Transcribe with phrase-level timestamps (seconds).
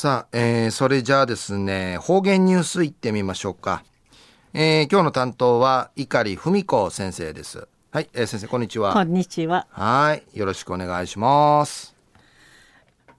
[0.00, 3.84] さあ、えー、それじゃあですね、方言ニュースいってみましょうか。
[4.54, 7.68] えー、今日の担当は碇文子先生です。
[7.90, 8.94] はい、えー、先生こんにちは。
[8.94, 9.66] こんにちは。
[9.68, 11.94] はい、よろしくお願いします。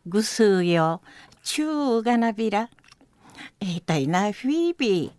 [0.07, 1.01] ぐすうよ、
[1.43, 1.67] ちゅ
[1.99, 2.67] うがなびら。
[3.59, 5.11] えー、たいなフィービー。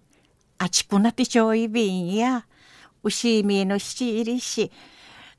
[0.59, 2.45] あちくなてちょいびんや。
[3.05, 4.73] うしみのしちいりし。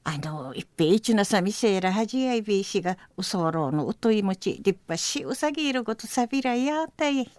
[0.05, 7.29] あの、一平一のさみせらはじやいびいしが、うそろうのうといもち、立派しうさぎいることさびらやたい。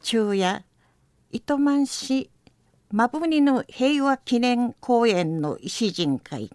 [0.00, 0.64] 昼夜、
[1.32, 2.30] 糸満市、
[2.92, 6.50] まぶにの平和記念公園の石人会。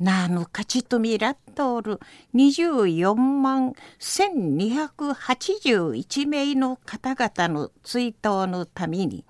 [0.00, 1.98] なあの勝ちとみらっとおる
[2.34, 9.24] 24万1281名の方々の追悼のために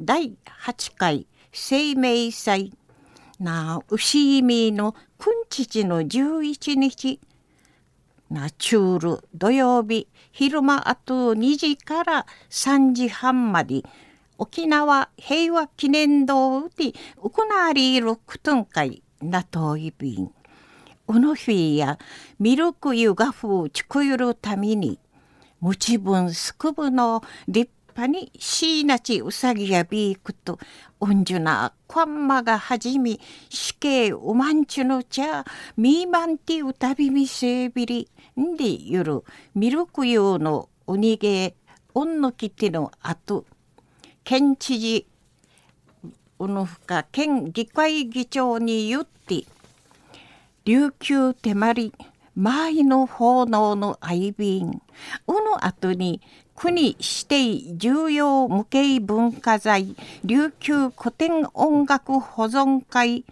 [0.00, 2.72] 第8回生命祭
[3.42, 7.20] な牛意のくんちちの11日
[8.30, 13.82] なチュール土曜日昼間あと2時から3時半まで
[14.38, 20.30] 沖縄平和記念堂で行われるクトン会なといびん。
[21.08, 21.98] うの日や
[22.38, 24.98] ミルク湯がふうちくゆるために、
[25.60, 30.58] むちぶんすくぶの立派にしいなちうさぎやビークと、
[31.00, 35.44] うんじゅなこんまがはじみ、死刑うまんちゅのちゃ、
[35.76, 38.08] みーまんてうたびみせびり、
[38.40, 41.54] んでゆる、ミルク湯のおにげ、
[41.94, 43.44] おんのきてのあと、
[44.24, 45.06] 県知事、
[46.38, 49.44] うぬふか県議会議長に言って、
[50.64, 51.92] 琉球手まり、
[52.34, 54.80] 前の奉納の愛便、
[55.26, 56.22] うの後に
[56.54, 63.24] 国指定重要無形文化財琉球古典音楽保存会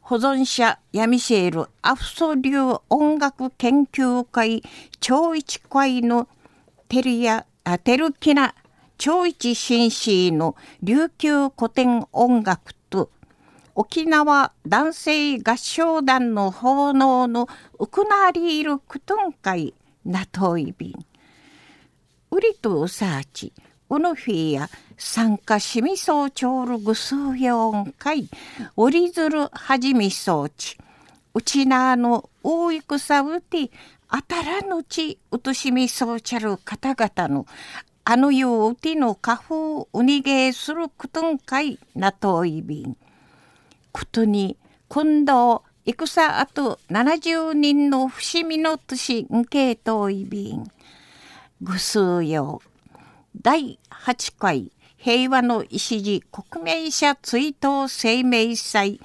[0.00, 4.62] 保存者ヤミシェールアフソ流音楽研究会
[5.00, 6.28] 超一会の
[6.88, 7.44] テルヤ
[7.84, 8.54] テルキナ
[8.96, 12.74] 超一紳士の琉球古典音楽
[13.80, 19.72] 沖縄男性合唱団の奉納のウクナーリールクトン会
[20.04, 21.06] ナトイビン
[22.32, 23.52] ウリとウサーチ、
[23.88, 28.28] ウヌフィや参加しみそうちょうるぐすうよんかい、
[28.76, 30.76] ウリズルはじみそうち、
[31.32, 33.70] うちなの大戦うて、
[34.08, 37.46] あたらぬちうとしみそうちゃる方々の、
[38.02, 42.96] あのようての花粉うにげするくとんかいなといびん。
[43.92, 44.56] ことに、
[44.88, 50.70] 今度、戦あと70人の伏見の年んけいといびん。
[51.60, 52.62] ぐすうよ
[53.42, 59.00] 第8回平和の礎国名者追悼生命祭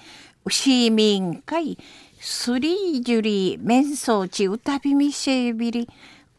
[0.45, 1.79] 牛民会
[2.19, 5.89] スリージュリー面相地歌びみせびり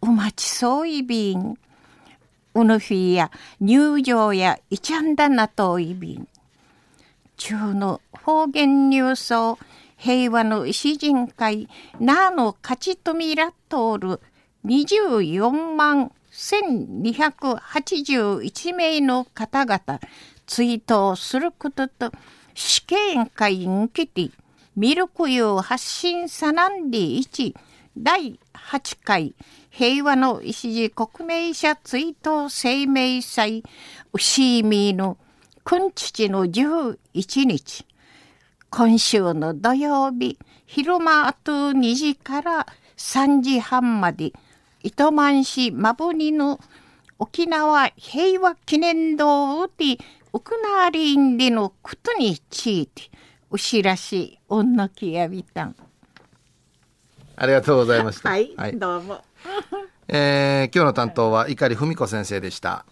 [0.00, 1.56] お待ちそういびん
[2.54, 6.28] うぬひや入場やいちゃんだなといびん
[7.36, 9.58] 中の方言入層
[9.96, 11.68] 平和の石人会
[11.98, 14.20] なの勝ちとみらっとおる
[14.64, 20.00] 24万1281名の方々
[20.46, 22.12] 追悼することと
[22.54, 24.30] 試験会にきて
[24.76, 27.54] ミルクユ発信さなんで1
[27.96, 29.34] 第8回
[29.70, 33.62] 平和の礎国名者追悼生命祭
[34.12, 35.16] 牛見の
[35.64, 36.98] 君父の11
[37.46, 37.86] 日
[38.68, 42.66] 今週の土曜日昼間あと2時から
[42.98, 44.32] 3時半まで
[44.82, 46.60] 糸満市マブニの
[47.18, 49.96] 沖縄平和記念堂で
[50.34, 53.04] ウクナーリンでのことについて
[53.50, 55.64] お知らしおんのきやびた。
[55.64, 55.76] ん
[57.36, 58.28] ありがとうございました。
[58.28, 59.24] はい、はい、どうも。
[60.08, 62.84] えー、今日の担当は碇文子先生でした